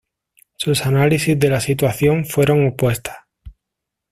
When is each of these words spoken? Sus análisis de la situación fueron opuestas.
Sus 0.57 0.87
análisis 0.87 1.37
de 1.39 1.47
la 1.51 1.59
situación 1.59 2.25
fueron 2.25 2.65
opuestas. 2.65 3.17